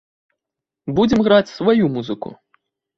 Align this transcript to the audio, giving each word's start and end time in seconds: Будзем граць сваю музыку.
Будзем 1.01 1.19
граць 1.29 1.47
сваю 1.57 1.95
музыку. 1.95 2.29